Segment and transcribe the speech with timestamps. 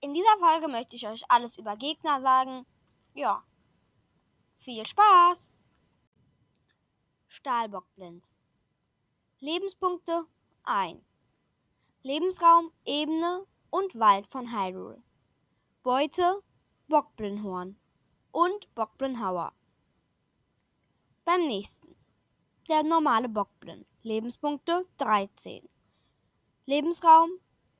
[0.00, 2.66] In dieser Folge möchte ich euch alles über Gegner sagen.
[3.14, 3.42] Ja,
[4.58, 5.56] viel Spaß!
[7.26, 8.34] Stahlbockblind.
[9.38, 10.26] Lebenspunkte
[10.64, 10.98] 1.
[12.02, 15.02] Lebensraum, Ebene und Wald von Hyrule.
[15.82, 16.42] Beute
[16.88, 17.78] Bockblinhorn
[18.32, 19.52] und Bockblinhauer.
[21.26, 21.96] Beim nächsten.
[22.68, 23.84] Der normale Bockblin.
[24.04, 25.68] Lebenspunkte 13.
[26.66, 27.30] Lebensraum,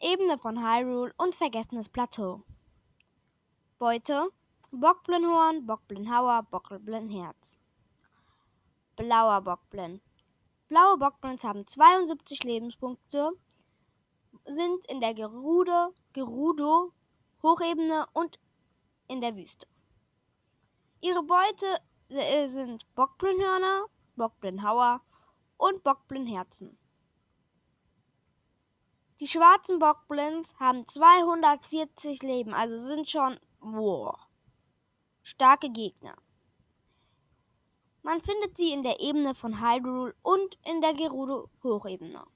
[0.00, 2.42] Ebene von Hyrule und vergessenes Plateau.
[3.78, 4.30] Beute
[4.70, 7.58] Bockblinhorn, Bockblinhauer, Bockblinherz.
[8.96, 10.00] Blauer Bockblin.
[10.68, 13.30] Blaue Bockblins haben 72 Lebenspunkte,
[14.46, 16.94] sind in der Gerude, Gerudo
[17.42, 18.38] Hochebene und
[19.06, 19.66] in der Wüste.
[21.02, 21.66] Ihre Beute
[22.08, 23.86] sind Bockblinhörner,
[24.16, 25.00] Bockblinhauer
[25.56, 26.78] und Bockblinherzen.
[29.20, 34.18] Die schwarzen Bockblins haben 240 Leben, also sind schon wow,
[35.22, 36.16] starke Gegner.
[38.02, 42.26] Man findet sie in der Ebene von Hyrule und in der Gerudo Hochebene.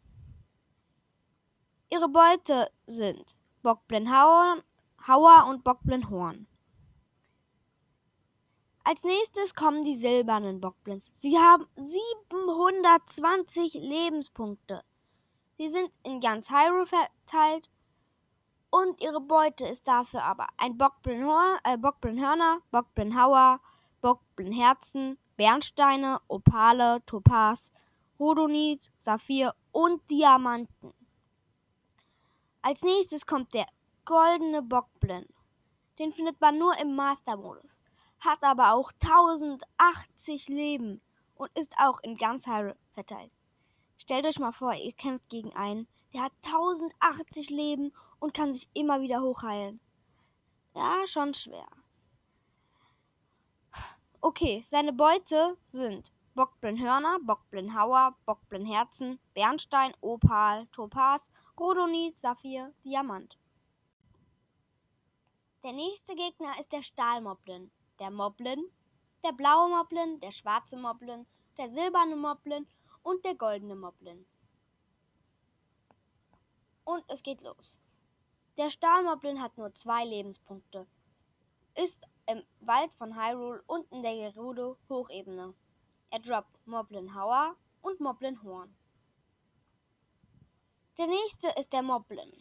[1.91, 4.63] Ihre Beute sind Bockblinhauer,
[5.07, 6.47] Hauer und Bockblindhorn.
[8.89, 11.13] Als nächstes kommen die silbernen Bockblins.
[11.15, 14.83] Sie haben 720 Lebenspunkte.
[15.59, 17.69] Sie sind in ganz Hyrule verteilt
[18.71, 23.61] und ihre Beute ist dafür aber ein Bockblinhörner, äh, Bockblinhörner, Bockblinhauer,
[24.01, 27.71] Bockblinherzen, Bernsteine, Opale, Topaz,
[28.19, 30.95] Rhodonit, Saphir und Diamanten.
[32.63, 33.67] Als nächstes kommt der
[34.07, 35.27] goldene Bockblin.
[35.99, 37.83] Den findet man nur im Master-Modus,
[38.21, 41.01] hat aber auch 1080 Leben
[41.35, 43.33] und ist auch in ganz Hyrule verteilt.
[43.97, 48.69] Stellt euch mal vor, ihr kämpft gegen einen, der hat 1080 Leben und kann sich
[48.75, 49.81] immer wieder hochheilen.
[50.75, 51.67] Ja, schon schwer.
[54.21, 63.39] Okay, seine Beute sind Bockblinhörner, Bockblinhauer, Bockblinherzen, Bernstein, Opal, Topaz, Rhodonit, Saphir, Diamant.
[65.65, 67.71] Der nächste Gegner ist der Stahlmoblin.
[67.99, 68.71] Der Moblin,
[69.25, 71.27] der blaue Moblin, der schwarze Moblin,
[71.57, 72.67] der silberne Moblin
[73.03, 74.27] und der goldene Moblin.
[76.85, 77.81] Und es geht los.
[78.57, 80.87] Der Stahlmoblin hat nur zwei Lebenspunkte,
[81.77, 85.55] ist im Wald von Hyrule und in der Gerudo Hochebene.
[86.11, 88.75] Er droppt Moblin Hauer und Moblin Horn.
[90.97, 92.33] Der nächste ist der Moblin.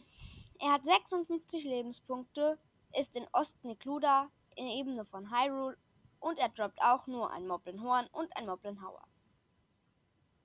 [0.58, 2.58] Er hat 56 Lebenspunkte,
[2.98, 5.78] ist in Ostnekluda in Ebene von Hyrule
[6.18, 9.06] und er droppt auch nur ein Moblin Horn und ein Moblin Hauer.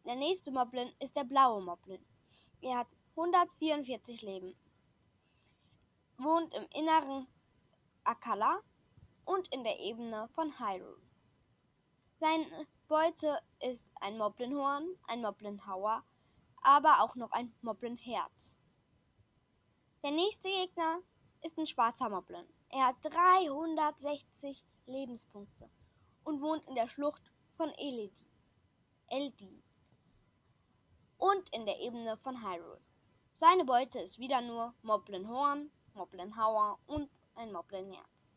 [0.06, 2.06] Der nächste Moblin ist der blaue Moblin.
[2.62, 4.56] Er hat 144 Leben,
[6.18, 7.28] wohnt im inneren
[8.03, 8.62] Akala
[9.25, 11.02] und in der Ebene von Hyrule.
[12.19, 16.03] Seine Beute ist ein Moblinhorn, ein Moblinhauer,
[16.62, 18.57] aber auch noch ein Moblinherz.
[20.03, 21.00] Der nächste Gegner
[21.41, 22.46] ist ein schwarzer Moblin.
[22.75, 25.69] Er hat 360 Lebenspunkte
[26.23, 27.22] und wohnt in der Schlucht
[27.56, 28.25] von Eledi,
[29.09, 29.63] Eldi
[31.19, 32.81] und in der Ebene von Hyrule.
[33.35, 38.28] Seine Beute ist wieder nur Moblinhorn, Moblinhauer und ein Moblinherz.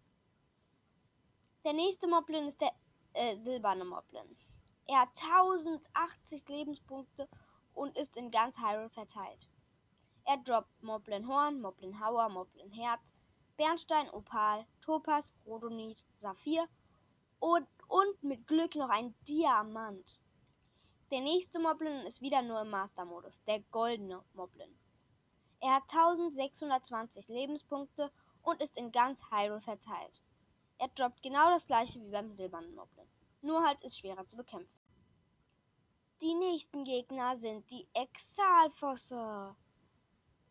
[1.64, 2.72] Der nächste Moblin ist der
[3.14, 4.36] äh, silberne Moblin.
[4.86, 7.26] Er hat 1080 Lebenspunkte
[7.72, 9.48] und ist in ganz Hyrule verteilt.
[10.24, 13.14] Er droppt Moblin Horn, Moblin Hauer, Moblin Herz,
[13.56, 16.68] Bernstein, Opal, Topaz, Rhodonit, Saphir
[17.38, 20.20] und, und mit Glück noch ein Diamant.
[21.10, 24.76] Der nächste Moblin ist wieder nur im Master-Modus, der goldene Moblin.
[25.60, 28.10] Er hat 1620 Lebenspunkte
[28.42, 30.20] und ist in ganz Hyrule verteilt.
[30.78, 33.08] Er droppt genau das gleiche wie beim silbernen Moblin.
[33.40, 34.76] Nur halt ist schwerer zu bekämpfen.
[36.22, 39.54] Die nächsten Gegner sind die Exalfosse.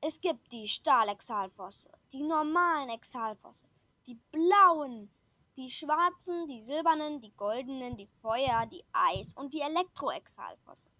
[0.07, 3.65] Es gibt die Stahl-Exalfosse, die normalen Exalfosse,
[4.05, 5.09] die blauen,
[5.57, 10.91] die schwarzen, die silbernen, die goldenen, die Feuer, die Eis und die Elektro-Exalfosse.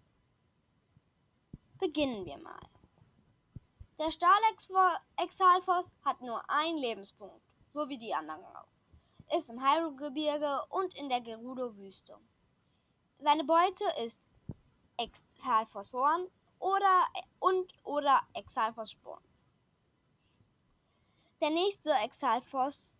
[1.78, 2.58] Beginnen wir mal.
[4.00, 8.66] Der Stahl-Exalfoss hat nur einen Lebenspunkt, so wie die anderen auch
[9.36, 12.16] ist im Hyrule-Gebirge und in der Gerudo-Wüste.
[13.20, 14.20] Seine Beute ist
[14.96, 16.26] Exalphosporn
[16.58, 17.06] oder
[17.38, 19.22] und oder Exalphosporn.
[21.40, 22.94] Der nächste Exalphos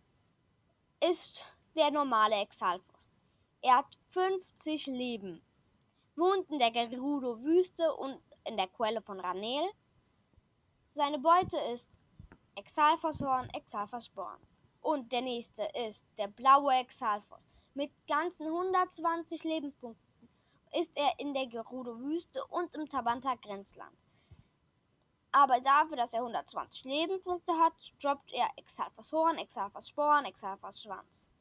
[0.99, 1.43] ist
[1.75, 3.11] der normale Exalphos.
[3.61, 5.41] Er hat 50 Leben.
[6.15, 9.69] Wohnt in der Gerudo-Wüste und in der Quelle von Ranel.
[10.87, 11.89] Seine Beute ist
[12.55, 14.39] Exalfoshorn, Exalfosporn.
[14.81, 17.47] Und der nächste ist der blaue Exalfos.
[17.73, 20.06] Mit ganzen 120 Lebenspunkten
[20.73, 23.95] ist er in der Gerudo-Wüste und im Tabanta-Grenzland.
[25.31, 31.31] Aber dafür, dass er 120 Lebenspunkte hat, droppt er Exalfos Horn, Exalfos Sporn, Exalfos Schwanz.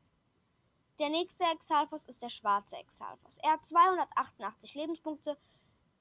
[0.99, 3.38] Der nächste Exalfos ist der schwarze Exalfos.
[3.38, 5.37] Er hat 288 Lebenspunkte.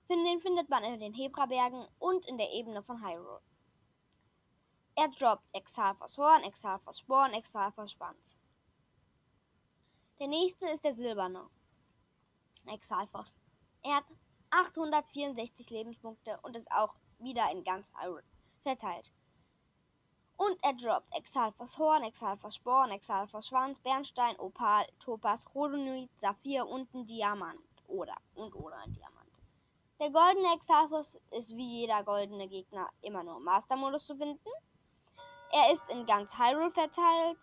[0.09, 3.41] Den findet man in den Hebrabergen und in der Ebene von Hyrule.
[4.95, 8.37] Er droppt Exalfos Horn, Exalfos Sporn, Exalfos Schwanz.
[10.19, 11.49] Der nächste ist der silberne
[12.67, 13.33] Exalfos.
[13.83, 14.05] Er hat
[14.49, 18.23] 864 Lebenspunkte und ist auch wieder in ganz Iron
[18.63, 19.11] verteilt.
[20.37, 26.93] Und er droppt Exalfos Horn, Exalfos Sporn, Exalfos Schwanz, Bernstein, Opal, Topaz, Rhodonit, Saphir und
[26.93, 27.61] ein Diamant.
[27.87, 29.15] Oder und oder ein Diamant.
[29.99, 34.49] Der goldene Exalfos ist wie jeder goldene Gegner immer nur im Master-Modus zu finden.
[35.53, 37.37] Er ist in ganz Hyrule verteilt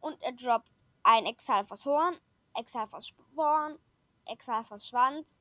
[0.00, 0.70] und er droppt
[1.04, 2.16] ein Exalfos Horn,
[2.54, 3.78] Exalfos Sporn,
[4.26, 5.40] Exalfos Schwanz,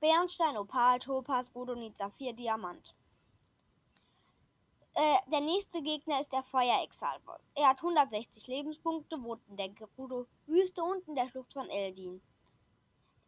[0.00, 2.94] Bernstein, Opal, Topaz, Rhodonit, Saphir, Diamant.
[4.94, 7.48] Äh, der nächste Gegner ist der Feuer-Exalfos.
[7.54, 12.20] Er hat 160 Lebenspunkte, wohnt in der Gerudo-Wüste und in der Schlucht von Eldin.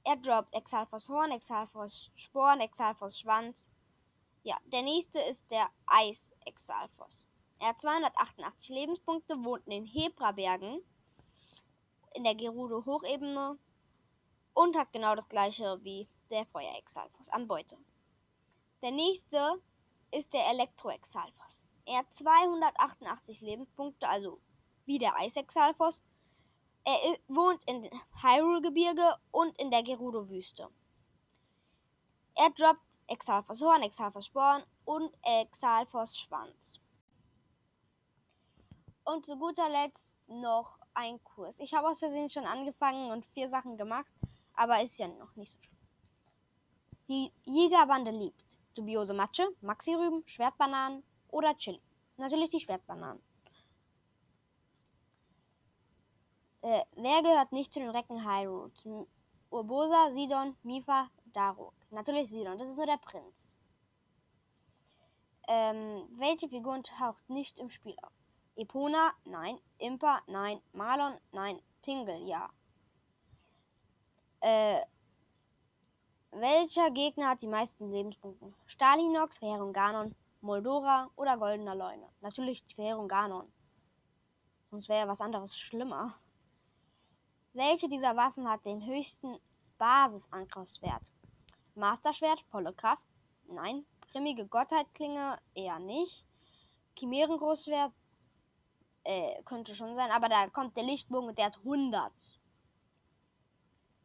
[0.02, 3.70] Er droppt Exalfos Horn, Exalfos Sporn, Exalfos Schwanz.
[4.42, 7.26] Ja, der nächste ist der Eis-Exalfos.
[7.60, 10.82] Er hat 288 Lebenspunkte, wohnt in den Hebrabergen,
[12.12, 13.58] in der Gerudo-Hochebene
[14.54, 17.76] und hat genau das gleiche wie der Feuer-Exalfos an Beute.
[18.82, 19.60] Der nächste
[20.10, 21.66] ist der Elektro-Exalfos.
[21.86, 24.40] Er hat 288 Lebenspunkte, also
[24.86, 26.02] wie der Eis-Exalfos.
[26.84, 27.88] Er wohnt in
[28.22, 30.68] Hyrule-Gebirge und in der Gerudo-Wüste.
[32.36, 36.80] Er droppt Exalfos Horn, Exalfos Sporn und Exalfos Schwanz.
[39.04, 41.60] Und zu guter Letzt noch ein Kurs.
[41.60, 44.12] Ich habe aus Versehen schon angefangen und vier Sachen gemacht,
[44.54, 45.78] aber ist ja noch nicht so schlimm.
[47.08, 51.80] Die Jägerbande liebt dubiose Matsche, Maxi-Rüben, Schwertbananen oder Chili.
[52.16, 53.22] Natürlich die Schwertbananen.
[56.62, 58.88] Äh, wer gehört nicht zu den Recken Hyrules?
[59.50, 61.74] Urbosa, Sidon, Mifa, Daruk.
[61.90, 63.54] Natürlich Sidon, das ist so der Prinz.
[65.46, 68.12] Ähm, welche Figuren taucht nicht im Spiel auf?
[68.56, 69.58] Epona, nein.
[69.78, 70.60] Impa, nein.
[70.72, 71.60] Marlon, nein.
[71.82, 72.48] Tingle, ja.
[74.44, 74.84] Äh,
[76.32, 78.52] welcher Gegner hat die meisten Lebenspunkte?
[78.66, 82.06] Stalinox, Verheerung Ganon, Moldora oder Goldener Leune?
[82.20, 83.50] Natürlich die Verheerung Ganon.
[84.70, 86.18] Sonst wäre ja was anderes schlimmer.
[87.54, 89.38] Welche dieser Waffen hat den höchsten
[89.78, 91.10] Basisangriffswert?
[91.74, 93.06] Masterschwert, volle Kraft?
[93.48, 93.86] Nein.
[94.12, 95.38] Grimmige Gottheitklinge?
[95.54, 96.26] Eher nicht.
[96.98, 97.94] Chimärengroßschwert?
[99.04, 102.12] Äh, könnte schon sein, aber da kommt der Lichtbogen und der hat 100.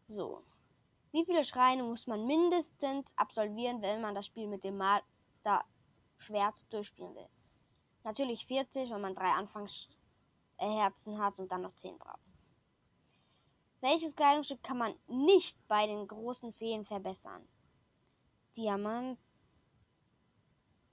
[0.09, 0.43] So.
[1.11, 7.13] Wie viele Schreine muss man mindestens absolvieren, wenn man das Spiel mit dem Master-Schwert durchspielen
[7.13, 7.29] will?
[8.03, 12.19] Natürlich 40, wenn man drei Anfangsherzen hat und dann noch 10 braucht.
[13.81, 17.47] Welches Kleidungsstück kann man nicht bei den großen Feen verbessern?
[18.57, 19.19] Diamant.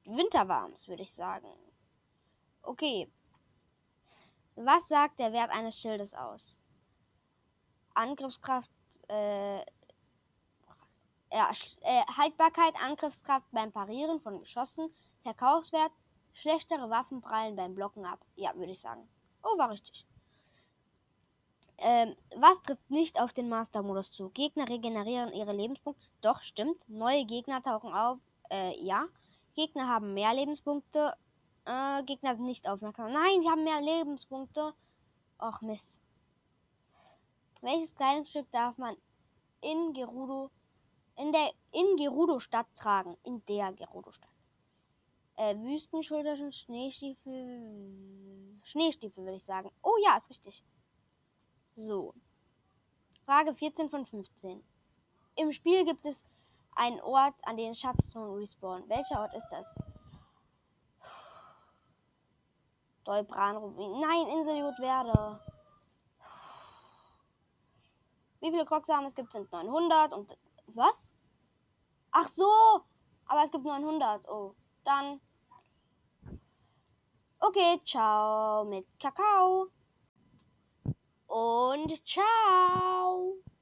[0.04, 1.48] Winterwarms, würde ich sagen.
[2.60, 3.10] Okay.
[4.56, 6.60] Was sagt der Wert eines Schildes aus?
[7.94, 8.70] Angriffskraft,
[9.08, 9.60] äh,
[11.30, 14.90] äh, Haltbarkeit, Angriffskraft beim Parieren von Geschossen,
[15.22, 15.92] Verkaufswert,
[16.32, 18.20] schlechtere Waffen prallen beim Blocken ab.
[18.36, 19.06] Ja, würde ich sagen.
[19.42, 20.06] Oh, war richtig.
[21.78, 24.30] Ähm, was trifft nicht auf den Master-Modus zu?
[24.30, 26.06] Gegner regenerieren ihre Lebenspunkte.
[26.22, 26.88] Doch, stimmt.
[26.88, 28.18] Neue Gegner tauchen auf.
[28.50, 29.06] Äh, ja.
[29.54, 31.14] Gegner haben mehr Lebenspunkte.
[31.66, 33.12] Äh, Gegner sind nicht aufmerksam.
[33.12, 34.74] Nein, die haben mehr Lebenspunkte.
[35.38, 36.00] Och, Mist.
[37.62, 38.96] Welches Kleidungsstück darf man
[39.60, 40.50] in Gerudo
[41.16, 43.16] in der in Gerudo-Stadt tragen.
[43.24, 44.30] In der Gerudo-Stadt.
[45.36, 48.60] Äh, Wüstenschulterschen, Schneestiefel.
[48.62, 49.70] Schneestiefel, würde ich sagen.
[49.82, 50.62] Oh ja, ist richtig.
[51.74, 52.14] So.
[53.24, 54.62] Frage 14 von 15.
[55.36, 56.24] Im Spiel gibt es
[56.74, 58.88] einen Ort, an dem Schatztruhen respawnen.
[58.88, 59.74] Welcher Ort ist das?
[63.04, 65.40] Deubran, Nein, Insel Jodwerde.
[68.40, 71.14] Wie viele Krocksamen es gibt, sind 900 und was?
[72.10, 72.80] Ach so,
[73.26, 74.28] aber es gibt 900.
[74.28, 75.20] Oh, dann.
[77.38, 79.70] Okay, ciao mit Kakao.
[81.26, 83.45] und ciao.